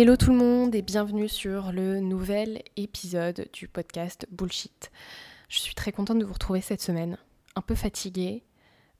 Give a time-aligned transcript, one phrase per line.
[0.00, 4.92] Hello tout le monde et bienvenue sur le nouvel épisode du podcast Bullshit.
[5.48, 7.18] Je suis très contente de vous retrouver cette semaine,
[7.56, 8.44] un peu fatiguée.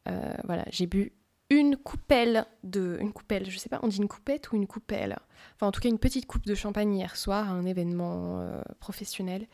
[0.09, 1.13] Euh, voilà, j'ai bu
[1.51, 2.99] une coupelle de...
[3.01, 5.17] Une coupelle, je sais pas, on dit une coupette ou une coupelle?
[5.55, 8.61] Enfin en tout cas une petite coupe de champagne hier soir à un événement euh,
[8.81, 9.47] professionnel.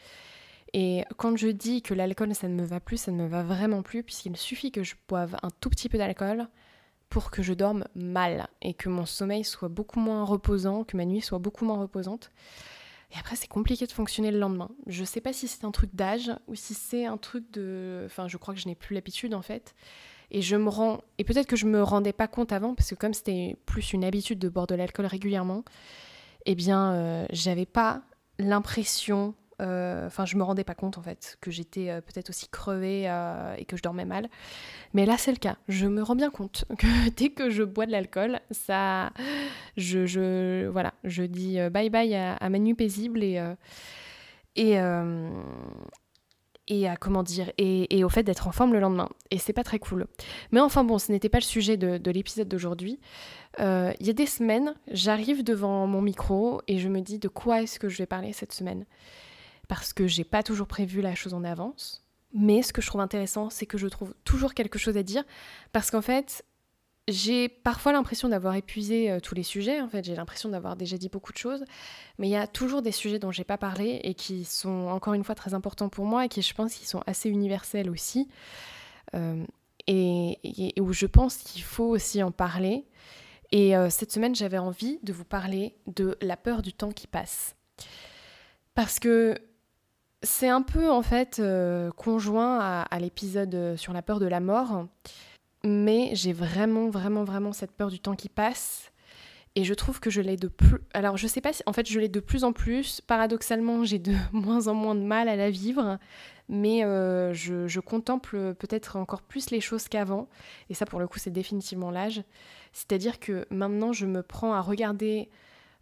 [0.73, 3.43] Et quand je dis que l'alcool ça ne me va plus, ça ne me va
[3.43, 6.49] vraiment plus puisqu'il suffit que je boive un tout petit peu d'alcool
[7.15, 11.05] pour que je dorme mal et que mon sommeil soit beaucoup moins reposant, que ma
[11.05, 12.33] nuit soit beaucoup moins reposante.
[13.13, 14.69] Et après, c'est compliqué de fonctionner le lendemain.
[14.89, 18.03] Je sais pas si c'est un truc d'âge ou si c'est un truc de.
[18.07, 19.77] Enfin, je crois que je n'ai plus l'habitude en fait.
[20.33, 21.03] Et je me rends.
[21.19, 24.05] Et peut-être que je me rendais pas compte avant, parce que comme c'était plus une
[24.05, 25.63] habitude de boire de l'alcool régulièrement,
[26.47, 28.03] eh bien, euh, j'avais pas
[28.41, 33.05] l'impression enfin, je me rendais pas compte en fait que j'étais euh, peut-être aussi crevée
[33.07, 34.29] euh, et que je dormais mal.
[34.93, 35.57] Mais là, c'est le cas.
[35.69, 39.13] Je me rends bien compte que dès que je bois de l'alcool, ça,
[39.77, 43.43] je, voilà, je dis bye bye à, ma nuit paisible et
[44.57, 44.79] et
[46.67, 49.09] et à comment dire et, et au fait d'être en forme le lendemain.
[49.31, 50.07] Et c'est pas très cool.
[50.51, 53.01] Mais enfin bon, ce n'était pas le sujet de l'épisode d'aujourd'hui.
[53.59, 57.63] Il y a des semaines, j'arrive devant mon micro et je me dis de quoi
[57.63, 58.85] est-ce que je vais parler cette semaine?
[59.69, 62.05] Parce que j'ai pas toujours prévu la chose en avance.
[62.33, 65.23] Mais ce que je trouve intéressant, c'est que je trouve toujours quelque chose à dire
[65.73, 66.45] parce qu'en fait,
[67.07, 69.81] j'ai parfois l'impression d'avoir épuisé euh, tous les sujets.
[69.81, 71.65] En fait, j'ai l'impression d'avoir déjà dit beaucoup de choses,
[72.19, 75.15] mais il y a toujours des sujets dont j'ai pas parlé et qui sont encore
[75.15, 78.29] une fois très importants pour moi et qui, je pense, qui sont assez universels aussi.
[79.15, 79.45] Euh,
[79.87, 82.87] et, où je pense qu'il faut aussi en parler.
[83.53, 87.07] Et euh, cette semaine, j'avais envie de vous parler de la peur du temps qui
[87.07, 87.55] passe.
[88.75, 89.39] Parce que
[90.25, 94.41] c'est un peu en fait euh, conjoint à, l'épisode euh, sur la peur de la
[94.41, 94.87] mort,
[95.63, 98.91] mais j'ai vraiment, vraiment, vraiment cette peur du temps qui passe.
[99.57, 100.79] Et je trouve que je l'ai de plus.
[100.95, 101.63] Alors, je sais pas si.
[101.67, 103.01] En fait, je l'ai de plus en plus.
[103.01, 105.99] Paradoxalement, j'ai de moins en moins de mal à la vivre.
[106.49, 110.29] Mais euh, je, contemple peut-être encore plus les choses qu'avant.
[110.71, 112.25] Et ça, pour le coup, c'est définitivement l'âge.
[112.73, 115.31] C'est-à-dire que maintenant, je me prends à regarder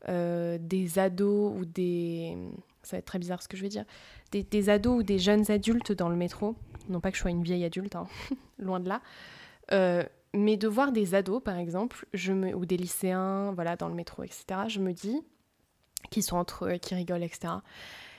[0.09, 2.37] des ados ou des
[2.83, 3.85] ça va être très bizarre ce que je vais dire,
[4.41, 6.57] des, ados ou des jeunes adultes dans le métro,
[6.89, 8.07] non pas que je sois une vieille adulte, hein,
[8.59, 9.01] loin de là,
[9.73, 10.03] euh,
[10.35, 12.07] mais de voir des ados par exemple,
[12.55, 15.21] ou des lycéens, voilà, dans le métro, etc., je me dis,
[16.11, 17.55] qui sont entre eux, qui rigolent, etc.,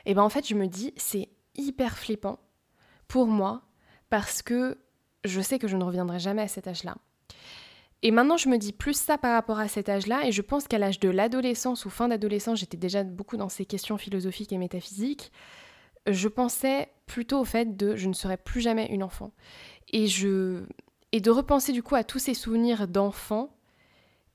[0.06, 2.40] et ben en fait je me dis, c'est hyper flippant
[3.07, 3.63] pour moi,
[4.09, 4.78] parce que
[5.24, 6.95] je sais que je ne reviendrai jamais à cet âge-là.
[8.06, 10.68] Et maintenant, je me dis plus ça par rapport à cet âge-là, et je pense
[10.68, 14.57] qu'à l'âge de l'adolescence ou fin d'adolescence, j'étais déjà beaucoup dans ces questions philosophiques et
[14.57, 15.31] métaphysiques.
[16.08, 19.31] Je pensais plutôt au fait de je ne serai plus jamais une enfant.
[19.91, 20.64] Et, je...
[21.12, 23.56] et de repenser du coup à tous ces souvenirs d'enfant.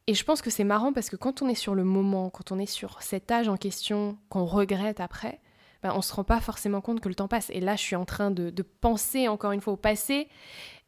[0.06, 2.52] Et je pense que c'est marrant parce que quand on est sur le moment, quand
[2.52, 5.40] on est sur cet âge en question qu'on regrette après,
[5.82, 7.50] ben on se rend pas forcément compte que le temps passe.
[7.50, 10.28] Et là, je suis en train de, de penser encore une fois au passé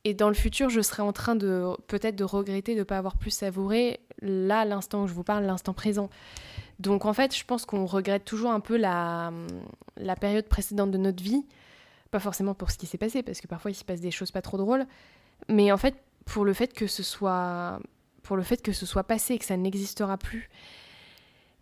[0.04, 2.96] et dans le futur, je serai en train de peut-être de regretter de ne pas
[2.96, 6.08] avoir plus savouré là, l'instant où je vous parle, l'instant présent.
[6.78, 9.32] Donc en fait, je pense qu'on regrette toujours un peu la,
[9.96, 11.44] la période précédente de notre vie.
[12.10, 14.30] Pas forcément pour ce qui s'est passé, parce que parfois il se passe des choses
[14.30, 14.86] pas trop drôles,
[15.48, 15.94] mais en fait
[16.24, 17.78] pour le fait que ce soit,
[18.22, 20.48] pour le fait que ce soit passé et que ça n'existera plus.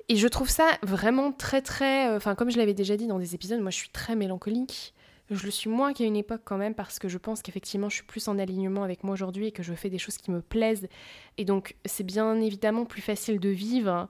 [0.08, 3.34] Et je trouve ça vraiment très très, enfin comme je l'avais déjà dit dans des
[3.34, 4.94] épisodes, moi je suis très mélancolique.
[5.30, 7.96] Je le suis moins qu'à une époque quand même parce que je pense qu'effectivement je
[7.96, 10.40] suis plus en alignement avec moi aujourd'hui et que je fais des choses qui me
[10.40, 10.88] plaisent.
[11.36, 14.08] Et donc c'est bien évidemment plus facile de vivre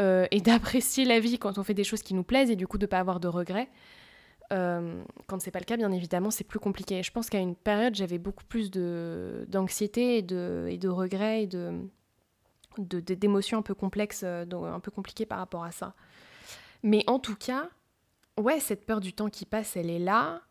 [0.00, 2.66] euh, et d'apprécier la vie quand on fait des choses qui nous plaisent et du
[2.66, 3.68] coup de ne pas avoir de regrets.
[4.52, 7.02] Euh, quand c'est pas le cas, bien évidemment, c'est plus compliqué.
[7.02, 11.46] Je pense qu'à une période, j'avais beaucoup plus d'anxiété et de, et de regrets et
[11.46, 11.80] de
[12.78, 15.94] d'émotions un peu complexes, euh, un peu compliquées par rapport à ça.
[16.82, 17.70] Mais en tout cas,
[18.38, 20.42] ouais, cette peur du temps qui passe, elle est là.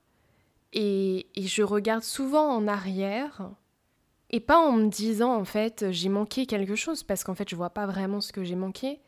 [0.74, 3.50] Et, je regarde souvent en arrière.
[4.30, 7.56] Et pas en me disant, en fait, j'ai manqué quelque chose, parce qu'en fait, je
[7.56, 9.00] vois pas vraiment ce que j'ai manqué.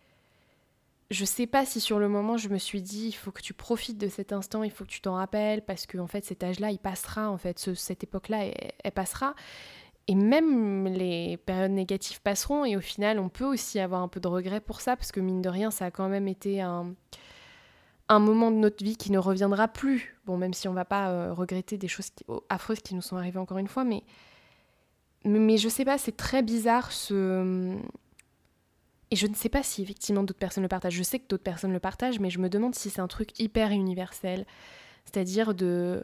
[1.10, 3.54] Je sais pas si sur le moment, je me suis dit, il faut que tu
[3.54, 6.44] profites de cet instant, il faut que tu t'en rappelles, parce que, en fait, cet
[6.44, 8.46] âge-là, il passera, en fait, cette époque-là,
[8.84, 9.34] elle, passera.
[10.08, 14.22] et même les périodes négatives passeront et au final on peut aussi avoir un peu
[14.22, 16.96] de regret pour ça parce que mine de rien ça a quand même été un,
[18.10, 20.16] un moment de notre vie qui ne reviendra plus.
[20.26, 22.12] Bon même si on va pas euh, regretter des choses
[22.50, 24.04] affreuses qui nous sont arrivées encore une fois mais
[25.26, 27.76] mais, je sais pas c'est très bizarre ce
[29.12, 30.94] et je ne sais pas si effectivement d'autres personnes le partagent.
[30.94, 33.40] Je sais que d'autres personnes le partagent mais je me demande si c'est un truc
[33.40, 34.46] hyper universel.
[35.06, 36.04] C'est-à-dire de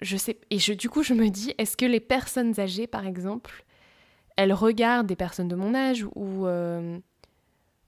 [0.00, 3.06] je sais, et je, du coup, je me dis, est-ce que les personnes âgées, par
[3.06, 3.64] exemple,
[4.36, 6.98] elles regardent des personnes de mon âge ou, euh,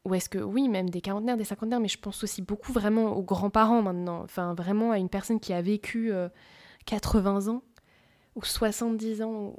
[0.07, 3.17] ou est-ce que, oui, même des quarantenaires, des cinquantenaires, mais je pense aussi beaucoup vraiment
[3.17, 6.13] aux grands-parents maintenant, enfin vraiment à une personne qui a vécu
[6.87, 7.63] 80 euh, ans
[8.37, 9.55] ou 70 ans,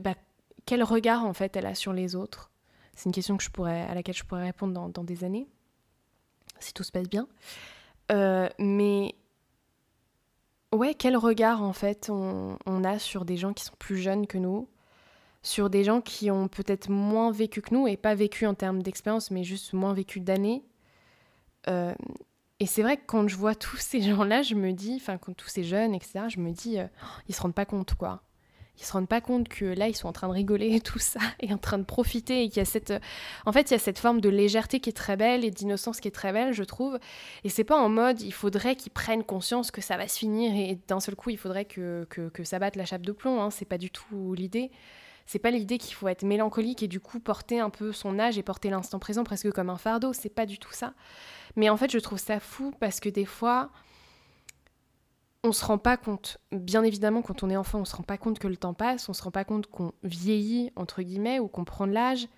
[0.00, 0.14] bah,
[0.66, 2.50] quel regard en fait elle a sur les autres?
[2.94, 5.48] C'est une question que je pourrais, à laquelle je pourrais répondre dans, dans des années,
[6.60, 7.26] si tout se passe bien.
[8.12, 9.14] Euh, mais
[10.72, 14.36] Ouais, quel regard en fait on, a sur des gens qui sont plus jeunes que
[14.36, 14.68] nous,
[15.48, 18.82] sur des gens qui ont peut-être moins vécu que nous, et pas vécu en termes
[18.82, 20.62] d'expérience, mais juste moins vécu d'années.
[21.68, 21.94] Euh,
[22.60, 25.34] et c'est vrai que quand je vois tous ces gens-là, je me dis, enfin, quand
[25.34, 26.86] tous ces jeunes, etc., je me dis, euh,
[27.28, 28.22] ils se rendent pas compte, quoi
[28.80, 31.00] ils se rendent pas compte que là ils sont en train de rigoler et tout
[31.00, 32.92] ça et en train de profiter et qu'il y a cette
[33.44, 36.00] en fait il y a cette forme de légèreté qui est très belle et d'innocence
[36.00, 36.96] qui est très belle je trouve
[37.42, 40.54] et c'est pas en mode il faudrait qu'ils prennent conscience que ça va se finir
[40.54, 43.50] et d'un seul coup il faudrait que, que, ça batte la chape de plomb hein.
[43.50, 44.70] c'est pas du tout l'idée
[45.28, 48.38] c'est pas l'idée qu'il faut être mélancolique et du coup porter un peu son âge
[48.38, 50.94] et porter l'instant présent presque comme un fardeau c'est pas du tout ça
[51.54, 53.70] mais en fait je trouve ça fou parce que des fois
[55.44, 58.18] on se rend pas compte, bien évidemment, quand on est enfant, on se rend pas
[58.18, 61.46] compte que le temps passe, on se rend pas compte qu'on vieillit, entre guillemets, ou
[61.46, 62.28] qu'on prend de l'âge,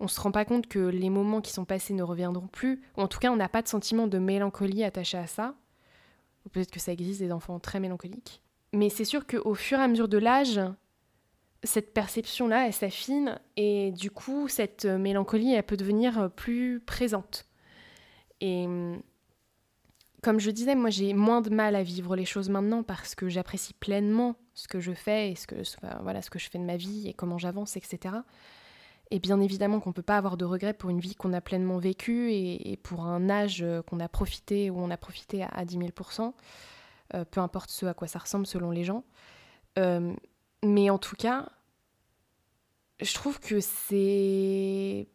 [0.00, 3.08] on se rend pas compte que les moments qui sont passés ne reviendront plus, en
[3.08, 5.54] tout cas, on n'a pas de sentiment de mélancolie attaché à ça.
[6.52, 8.42] Peut-être que ça existe des enfants très mélancoliques.
[8.72, 10.60] Mais c'est sûr qu'au fur et à mesure de l'âge,
[11.64, 17.46] cette perception-là, elle s'affine, et du coup, cette mélancolie, elle peut devenir plus présente.
[18.40, 19.02] Et hum,
[20.22, 23.28] comme je disais, moi j'ai moins de mal à vivre les choses maintenant parce que
[23.28, 25.56] j'apprécie pleinement ce que je fais et ce que,
[26.02, 28.16] voilà, ce que je fais de ma vie et comment j'avance, etc.
[29.10, 31.40] Et bien évidemment qu'on ne peut pas avoir de regrets pour une vie qu'on a
[31.40, 35.78] pleinement vécue et, pour un âge qu'on a profité ou on a profité à, 10
[35.78, 36.32] 000%
[37.14, 39.04] euh, peu importe ce à quoi ça ressemble selon les gens.
[39.78, 40.12] Euh,
[40.64, 41.48] mais en tout cas,
[43.00, 45.08] je trouve que c'est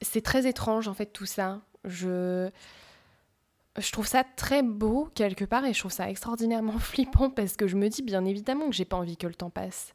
[0.00, 1.60] c'est très étrange en fait tout ça.
[1.84, 2.50] Je
[3.78, 7.66] je trouve ça très beau quelque part et je trouve ça extraordinairement flippant parce que
[7.66, 9.94] je me dis bien évidemment que j'ai pas envie que le temps passe.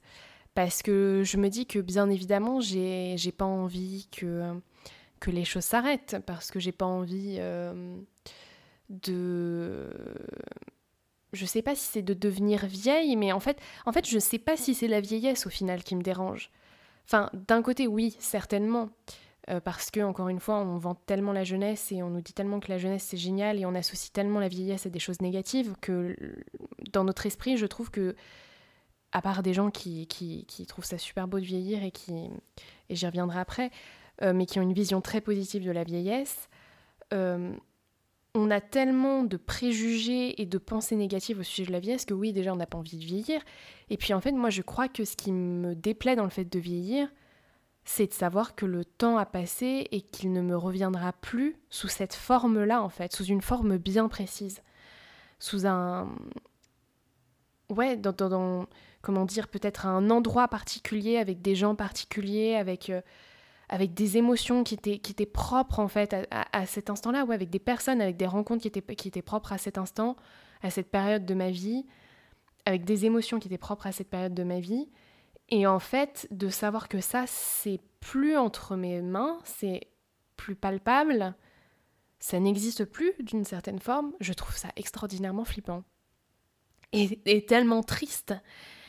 [0.53, 4.53] Parce que je me dis que bien évidemment j'ai, pas envie que,
[5.19, 7.97] que les choses s'arrêtent parce que j'ai pas envie euh,
[8.89, 9.89] de.
[11.33, 14.39] Je sais pas si c'est de devenir vieille, mais en fait, en fait, je sais
[14.39, 16.51] pas si c'est la vieillesse au final qui me dérange.
[17.05, 18.89] Enfin, d'un côté, oui, certainement.
[19.49, 22.33] Euh, parce que, encore une fois, on vend tellement la jeunesse et on nous dit
[22.33, 25.19] tellement que la jeunesse c'est génial et on associe tellement la vieillesse à des choses
[25.19, 26.15] négatives que
[26.91, 28.15] dans notre esprit, je trouve que,
[29.11, 32.13] à part des gens qui, qui, trouvent ça super beau de vieillir et qui,
[32.89, 33.71] et j'y reviendrai après,
[34.21, 36.47] euh, mais qui ont une vision très positive de la vieillesse,
[37.11, 37.51] euh,
[38.33, 42.13] on a tellement de préjugés et de pensées négatives au sujet de la vieillesse que
[42.13, 43.41] oui, déjà, on n'a pas envie de vieillir.
[43.89, 46.45] Et puis en fait, moi, je crois que ce qui me déplaît dans le fait
[46.45, 47.09] de vieillir,
[47.83, 51.87] c'est de savoir que le temps a passé et qu'il ne me reviendra plus sous
[51.87, 54.61] cette forme-là, en fait, sous une forme bien précise.
[55.39, 56.09] Sous un.
[57.69, 58.67] Ouais, dans.
[59.01, 62.89] comment dire, peut-être un endroit particulier, avec des gens particuliers, avec.
[62.89, 63.01] Euh,
[63.71, 67.49] avec des émotions qui étaient, qui étaient propres en fait à, cet instant-là, ou avec
[67.49, 70.17] des personnes, avec des rencontres qui étaient, qui étaient propres à cet instant,
[70.61, 71.85] à cette période de ma vie,
[72.65, 74.89] avec des émotions qui étaient propres à cette période de ma vie,
[75.49, 79.87] et en fait, de savoir que ça, c'est plus entre mes mains, c'est
[80.35, 81.35] plus palpable,
[82.19, 85.83] ça n'existe plus d'une certaine forme, je trouve ça extraordinairement flippant.
[86.93, 88.33] Et, tellement triste,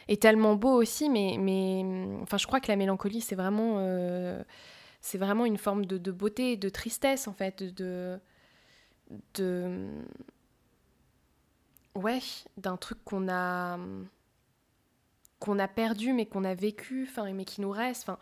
[0.09, 1.85] et tellement beau aussi, mais, mais
[2.23, 4.43] enfin, je crois que la mélancolie, c'est vraiment, euh,
[5.45, 8.19] une forme de, beauté, de tristesse, en fait, de.
[9.35, 9.89] de
[11.95, 12.21] ouais,
[12.57, 13.79] d'un truc qu'on a
[15.39, 18.19] qu'on a perdu mais qu'on a vécu, mais qui nous reste, enfin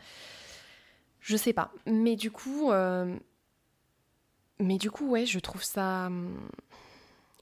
[1.21, 1.71] je sais pas.
[1.87, 3.15] Mais du coup, euh,
[4.59, 6.11] mais du coup ouais, je trouve ça,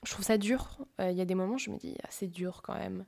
[0.02, 0.78] je trouve ça dur.
[1.00, 3.04] Euh, il y a des moments je me dis ah, c'est dur quand même.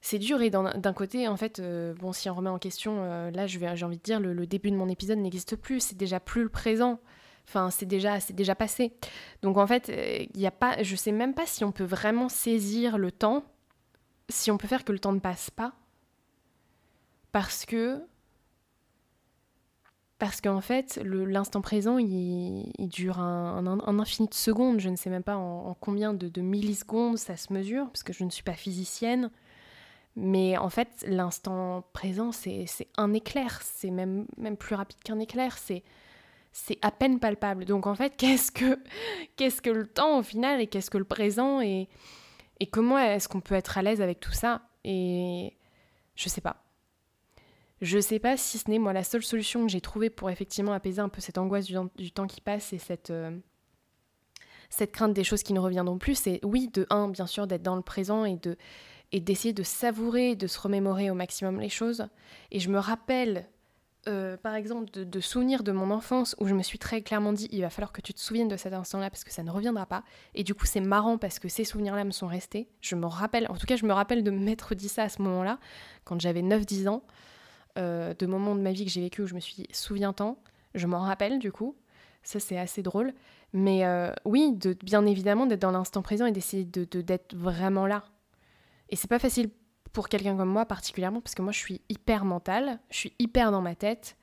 [0.00, 3.46] C'est dur et d'un côté, en fait, euh, bon, si on remet en question, là,
[3.46, 6.44] j'ai envie de dire, le, le, début de mon épisode n'existe plus, c'est déjà plus
[6.44, 7.00] le présent.
[7.48, 8.92] Enfin, c'est déjà, c'est déjà passé.
[9.42, 9.90] Donc en fait,
[10.34, 13.44] il y a pas, je sais même pas si on peut vraiment saisir le temps
[14.28, 15.72] si on peut faire que le temps ne passe pas,
[17.32, 18.02] Parce que
[20.18, 24.80] parce qu'en fait, l'instant présent, il, dure un, infini de secondes.
[24.80, 28.24] Je ne sais même pas en, combien de, millisecondes ça se mesure, parce que je
[28.24, 29.30] ne suis pas physicienne.
[30.16, 33.60] Mais en fait, l'instant présent, c'est un éclair.
[33.62, 35.56] C'est même, même plus rapide qu'un éclair.
[35.58, 35.82] C'est
[36.82, 37.64] à peine palpable.
[37.64, 38.78] Donc en fait, qu'est-ce que,
[39.36, 41.88] qu'est-ce que le temps au final et qu'est-ce que le présent et,
[42.60, 44.62] et comment est-ce qu'on peut être à l'aise avec tout ça?
[44.84, 45.56] Et
[46.16, 46.64] je sais pas.
[47.80, 50.72] Je sais pas si ce n'est moi la seule solution que j'ai trouvée pour effectivement
[50.72, 53.38] apaiser un peu cette angoisse du, temps qui passe et cette, euh,
[54.68, 56.16] cette crainte des choses qui ne reviendront plus.
[56.16, 58.56] C'est oui, de un, bien sûr, d'être dans le présent et de
[59.12, 62.06] et d'essayer de savourer, de se remémorer au maximum les choses.
[62.50, 63.48] Et je me rappelle,
[64.06, 67.32] euh, par exemple, de, de, souvenirs de mon enfance où je me suis très clairement
[67.32, 69.50] dit il va falloir que tu te souviennes de cet instant-là parce que ça ne
[69.50, 70.04] reviendra pas.
[70.34, 72.68] Et du coup, c'est marrant parce que ces souvenirs-là me sont restés.
[72.80, 75.22] Je me rappelle, en tout cas, je me rappelle de m'être dit ça à ce
[75.22, 75.58] moment-là,
[76.04, 77.02] quand j'avais 9-10 ans.
[77.78, 80.38] Euh, de moments de ma vie que j'ai vécu où je me suis dit souviens-t'en.
[80.74, 81.76] Je m'en rappelle du coup.
[82.22, 83.14] Ça, c'est assez drôle.
[83.52, 87.34] Mais euh, oui, de, bien évidemment, d'être dans l'instant présent et d'essayer d'être de, d'être
[87.34, 88.04] vraiment là.
[88.88, 89.50] Et c'est pas facile
[89.92, 93.50] pour quelqu'un comme moi particulièrement parce que moi je suis hyper mentale, je suis hyper
[93.50, 94.16] dans ma tête.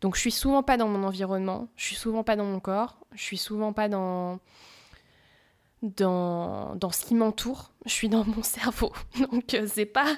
[0.00, 2.98] Donc je suis souvent pas dans mon environnement, je suis souvent pas dans mon corps,
[3.12, 4.40] je suis souvent pas dans
[5.82, 8.92] dans, dans ce qui m'entoure, je suis dans mon cerveau.
[9.30, 10.16] Donc euh, c'est pas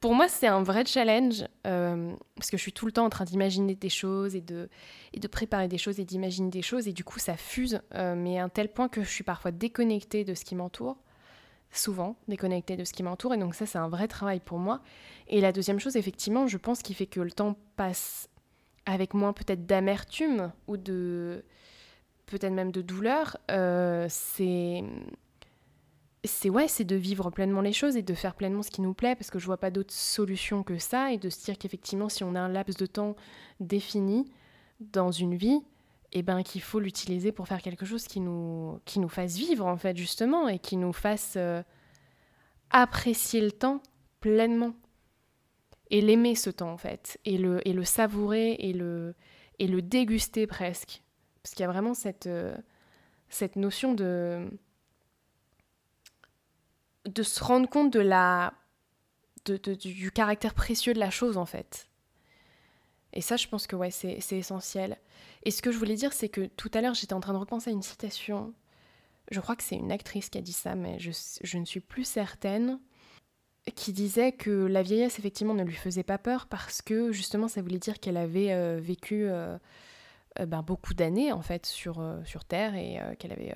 [0.00, 3.10] pour moi, c'est un vrai challenge euh, parce que je suis tout le temps en
[3.10, 4.70] train d'imaginer des choses et de,
[5.12, 8.14] et de préparer des choses et d'imaginer des choses et du coup ça fuse, euh,
[8.16, 10.96] mais à un tel point que je suis parfois déconnectée de ce qui m'entoure,
[11.72, 14.80] souvent déconnectée de ce qui m'entoure et donc ça c'est un vrai travail pour moi.
[15.28, 18.28] Et la deuxième chose, effectivement, je pense qu'il fait que le temps passe
[18.86, 21.44] avec moins peut-être d'amertume ou de
[22.26, 24.82] peut-être même de douleur, euh, c'est
[26.24, 28.92] c'est ouais, c'est de vivre pleinement les choses et de faire pleinement ce qui nous
[28.92, 32.08] plaît parce que je vois pas d'autre solution que ça et de se dire qu'effectivement
[32.08, 33.16] si on a un laps de temps
[33.58, 34.30] défini
[34.80, 35.60] dans une vie,
[36.12, 39.66] eh ben qu'il faut l'utiliser pour faire quelque chose qui nous qui nous fasse vivre
[39.66, 41.62] en fait justement et qui nous fasse euh,
[42.70, 43.82] apprécier le temps
[44.20, 44.74] pleinement.
[45.92, 47.18] Et l'aimer ce temps en fait.
[47.24, 49.14] Et le et le savourer et le
[49.58, 51.02] et le déguster presque.
[51.42, 52.56] Parce qu'il y a vraiment cette euh,
[53.28, 54.48] cette notion de
[57.06, 58.52] de se rendre compte de la,
[59.46, 61.89] du caractère précieux de la chose en fait.
[63.12, 64.98] Et ça, je pense que ouais, c'est essentiel.
[65.44, 67.38] Et ce que je voulais dire, c'est que tout à l'heure, j'étais en train de
[67.38, 68.54] repenser à une citation.
[69.30, 72.04] Je crois que c'est une actrice qui a dit ça, mais je, ne suis plus
[72.04, 72.80] certaine.
[73.74, 77.60] Qui disait que la vieillesse, effectivement, ne lui faisait pas peur parce que justement, ça
[77.60, 79.58] voulait dire qu'elle avait euh, vécu euh,
[80.38, 83.54] euh, ben, beaucoup d'années, en fait, sur, sur Terre et qu'elle avait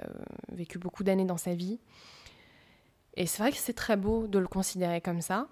[0.52, 1.80] vécu beaucoup d'années dans sa vie
[3.16, 5.48] et c'est vrai que c'est très beau de le considérer comme ça.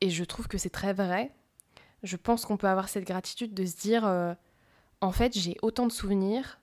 [0.00, 1.30] Et je trouve que c'est très vrai.
[2.02, 4.34] Je pense qu'on peut avoir cette gratitude de se dire, euh,
[5.00, 6.60] en fait, j'ai autant de souvenirs.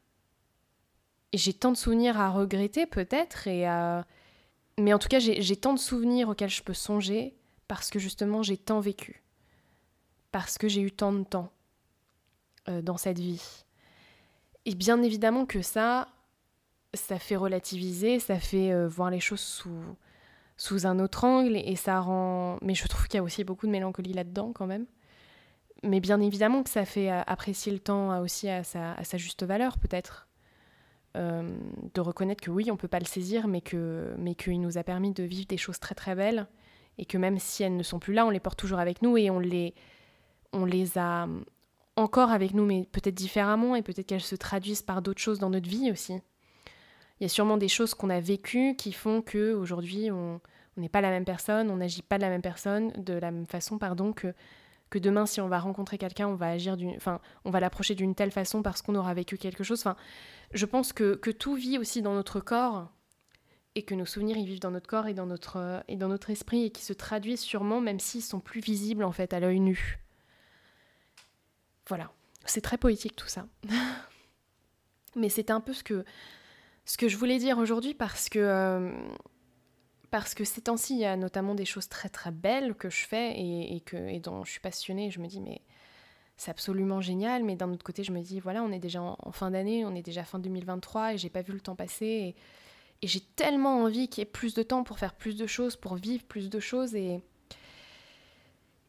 [1.33, 3.47] Et j'ai tant de souvenirs à regretter peut-être.
[3.47, 3.67] et
[4.79, 8.43] Mais en tout cas, j'ai tant de souvenirs auxquels je peux songer parce que justement,
[8.43, 9.23] j'ai tant vécu.
[10.31, 11.51] Parce que j'ai eu tant de temps
[12.69, 13.65] euh, dans cette vie.
[14.65, 16.07] Et bien évidemment que ça,
[16.93, 19.81] ça fait relativiser, ça fait euh, voir les choses sous,
[20.57, 22.57] sous un autre angle et ça rend.
[22.61, 24.85] Mais je trouve qu'il y a aussi beaucoup de mélancolie là-dedans quand même.
[25.83, 30.27] Mais bien évidemment que ça fait apprécier le temps aussi à sa, juste valeur peut-être.
[31.15, 31.57] Euh,
[31.95, 34.83] de reconnaître que oui, on peut pas le saisir, mais que mais qu'il nous a
[34.83, 36.47] permis de vivre des choses très très belles
[36.99, 39.17] et que même si elles ne sont plus là, on les porte toujours avec nous
[39.17, 39.73] et on les
[40.53, 41.27] on les a
[41.95, 45.49] encore avec nous, mais peut-être différemment et peut-être qu'elles se traduisent par d'autres choses dans
[45.49, 46.13] notre vie aussi.
[47.19, 50.39] Il y a sûrement des choses qu'on a vécues qui font que aujourd'hui on
[50.77, 53.47] n'est pas la même personne, on n'agit pas de la même personne, de la même
[53.47, 54.33] façon, pardon, que,
[54.89, 57.95] que demain si on va rencontrer quelqu'un, on va agir d'une, enfin, on va l'approcher
[57.95, 59.79] d'une telle façon parce qu'on aura vécu quelque chose.
[59.79, 59.95] Enfin,
[60.53, 62.89] je pense que, tout vit aussi dans notre corps
[63.75, 66.29] et que nos souvenirs ils vivent dans notre corps et dans notre et dans notre
[66.29, 69.59] esprit et qui se traduisent sûrement même s'ils sont plus visibles en fait à l'œil
[69.59, 69.99] nu.
[71.87, 72.11] Voilà,
[72.45, 73.45] c'est très poétique tout ça.
[75.15, 76.05] Mais c'est un peu ce que
[76.85, 78.91] ce que je voulais dire aujourd'hui parce que euh,
[80.09, 83.05] parce que ces temps-ci, il y a notamment des choses très très belles que je
[83.05, 85.11] fais et, dont je suis passionnée.
[85.11, 85.61] Je me dis, mais
[86.37, 87.43] c'est absolument génial.
[87.43, 89.95] Mais d'un autre côté, je me dis, voilà, on est déjà en, fin d'année, on
[89.95, 92.05] est déjà fin 2023 et j'ai pas vu le temps passer.
[92.05, 92.35] Et,
[93.03, 95.95] j'ai tellement envie qu'il y ait plus de temps pour faire plus de choses, pour
[95.95, 96.95] vivre plus de choses.
[96.95, 97.21] Et,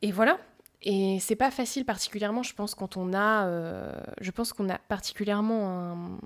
[0.01, 0.39] et voilà.
[0.81, 3.47] Et c'est pas facile, particulièrement, je pense, quand on a.
[3.49, 6.19] Euh, je pense qu'on a particulièrement un,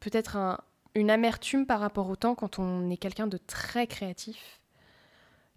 [0.00, 0.36] peut-être
[0.94, 4.60] une amertume par rapport au temps quand on est quelqu'un de très créatif,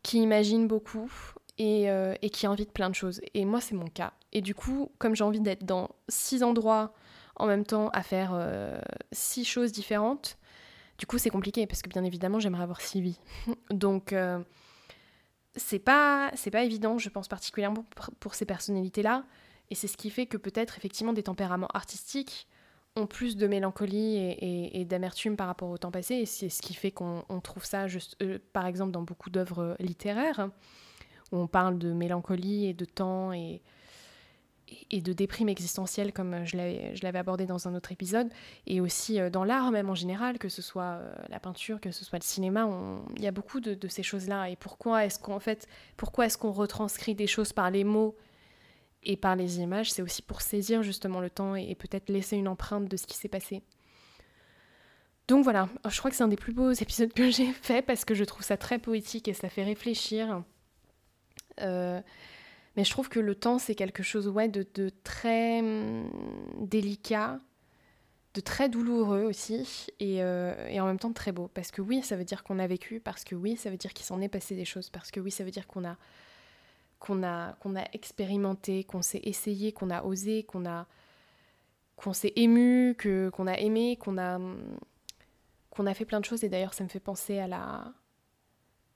[0.04, 1.12] qui imagine beaucoup
[1.58, 3.22] et, euh, et, qui de plein de choses.
[3.34, 4.14] Et moi, c'est mon cas.
[4.32, 6.94] Et du coup, comme j'ai envie d'être dans six endroits
[7.36, 8.80] en même temps à faire euh,
[9.12, 10.38] six choses différentes,
[10.98, 13.20] du coup, c'est compliqué parce que bien évidemment, j'aimerais avoir six vies.
[13.70, 14.40] Donc, euh,
[15.56, 17.86] c'est pas, c'est pas évident, je pense particulièrement
[18.20, 19.26] pour, ces personnalités-là.
[19.70, 22.48] Et c'est ce qui fait que peut-être effectivement des tempéraments artistiques
[22.98, 26.16] ont plus de mélancolie et, d'amertume par rapport au temps passé.
[26.16, 28.18] Et c'est ce qui fait qu'on trouve ça, juste,
[28.54, 30.50] par exemple, dans beaucoup d'œuvres littéraires
[31.32, 33.62] où on parle de mélancolie et de temps et,
[34.92, 38.30] et de déprime existentielle comme je l'avais abordé dans un autre épisode,
[38.66, 41.92] et aussi euh, dans l'art même en général, que ce soit euh, la peinture, que
[41.92, 42.68] ce soit le cinéma,
[43.16, 44.50] il y a beaucoup de, ces choses-là.
[44.50, 48.16] Et pourquoi est-ce qu'on fait, pourquoi est-ce qu'on retranscrit des choses par les mots
[49.08, 52.48] et par les images C'est aussi pour saisir justement le temps et, peut-être laisser une
[52.48, 53.64] empreinte de ce qui s'est passé.
[55.28, 58.06] Donc voilà, je crois que c'est un des plus beaux épisodes que j'ai fait parce
[58.06, 60.44] que je trouve ça très poétique et ça fait réfléchir.
[61.62, 62.00] Euh,
[62.76, 66.10] mais je trouve que le temps, c'est quelque chose ouais, de, très hum,
[66.60, 67.40] délicat,
[68.36, 71.50] de très douloureux aussi, euh, et, en même temps très beau.
[71.54, 73.94] Parce que oui, ça veut dire qu'on a vécu, parce que oui, ça veut dire
[73.94, 75.98] qu'il s'en est passé des choses, parce que oui, ça veut dire qu'on a,
[77.00, 80.88] qu'on a, a expérimenté, qu'on s'est essayé, qu'on a osé, qu'on a
[81.96, 84.40] qu'on s'est ému, que qu'on a aimé, qu'on a
[85.70, 86.44] qu'on a fait plein de choses.
[86.44, 87.94] Et d'ailleurs, ça me fait penser à la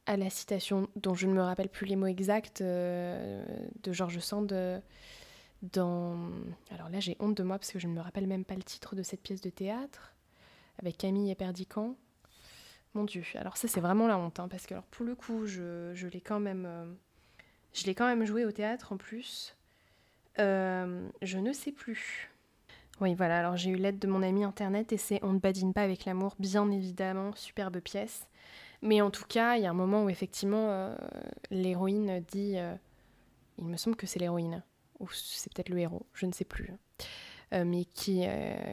[0.05, 3.43] à la citation dont je ne me rappelle plus les mots exacts euh,
[3.83, 4.79] de Georges Sand euh,
[5.61, 6.31] dans...
[6.71, 8.63] Alors là j'ai honte de moi parce que je ne me rappelle même pas le
[8.63, 10.15] titre de cette pièce de théâtre
[10.79, 11.95] avec Camille et Perdican.
[12.93, 15.45] Mon Dieu, alors ça c'est vraiment la honte hein, parce que alors, pour le coup
[15.45, 16.65] je, je l'ai quand même...
[16.65, 16.85] Euh,
[17.73, 19.55] je l'ai quand même joué au théâtre en plus.
[20.37, 22.31] je ne sais plus.
[23.01, 25.73] Oui, voilà, alors j'ai eu l'aide de mon ami internet et c'est On ne badine
[25.73, 28.27] pas avec l'amour, bien évidemment, superbe pièce.
[28.83, 30.95] Mais en tout cas, il y a un moment où effectivement euh,
[31.49, 32.75] l'héroïne dit, euh,
[33.57, 34.63] il me semble que c'est l'héroïne,
[34.99, 36.71] ou c'est peut-être le héros, je ne sais plus,
[37.53, 38.23] euh, mais qui,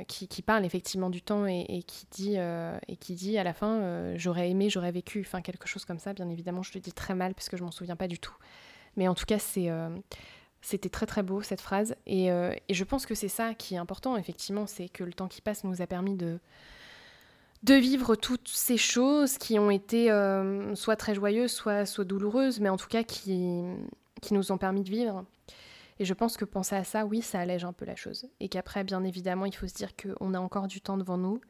[0.07, 4.51] qui, parle effectivement du temps et, qui, dit, et qui dit à la fin, j'aurais
[4.51, 7.35] aimé, j'aurais vécu, enfin quelque chose comme ça, bien évidemment, je le dis très mal
[7.35, 8.37] parce que je m'en souviens pas du tout.
[8.97, 9.71] Mais en tout cas, c'est...
[10.61, 13.79] C'était très très beau cette phrase et, et je pense que c'est ça qui est
[13.79, 16.41] important effectivement, c'est que le temps qui passe nous a permis de,
[17.63, 22.69] vivre toutes ces choses qui ont été euh, soit très joyeuses, soit, soit douloureuses, mais
[22.69, 23.63] en tout cas qui,
[24.21, 25.25] qui nous ont permis de vivre.
[26.01, 28.29] Et je pense que penser à ça, oui, ça allège un peu la chose.
[28.41, 31.41] Et qu'après, bien évidemment, il faut se dire qu'on a encore du temps devant nous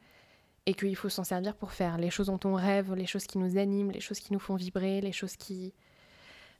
[0.65, 3.37] et qu'il faut s'en servir pour faire les choses dont on rêve, les choses qui
[3.37, 5.73] nous animent, les choses qui nous font vibrer, les choses qui,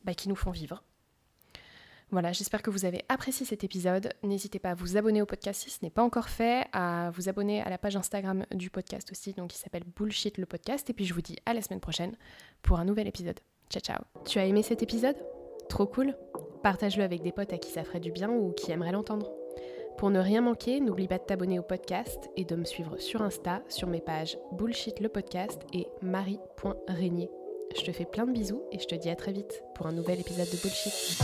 [0.04, 0.84] bah, qui nous font vivre.
[2.12, 4.14] Voilà, j'espère que vous avez apprécié cet épisode.
[4.24, 7.30] N'hésitez pas à vous abonner au podcast si ce n'est pas encore fait, à vous
[7.30, 10.90] abonner à la page Instagram du podcast aussi, donc qui s'appelle Bullshit le podcast.
[10.90, 12.16] Et puis je vous dis à la semaine prochaine
[12.64, 13.40] pour un nouvel épisode.
[13.70, 14.00] Ciao ciao.
[14.26, 15.18] Tu as aimé cet épisode?
[15.70, 16.16] Trop cool
[16.64, 19.32] Partage-le avec des potes à qui ça ferait du bien ou qui aimeraient l'entendre.
[19.98, 23.22] Pour ne rien manquer, n'oublie pas de t'abonner au podcast et de me suivre sur
[23.22, 27.30] Insta sur mes pages Bullshit le podcast et marie.régnier.
[27.76, 29.92] Je te fais plein de bisous et je te dis à très vite pour un
[29.92, 31.20] nouvel épisode de Bullshit.